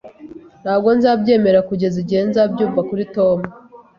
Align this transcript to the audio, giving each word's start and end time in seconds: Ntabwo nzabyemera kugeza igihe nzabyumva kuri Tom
Ntabwo 0.61 0.89
nzabyemera 0.97 1.59
kugeza 1.69 1.95
igihe 2.03 2.21
nzabyumva 2.29 2.81
kuri 2.89 3.03
Tom 3.15 3.37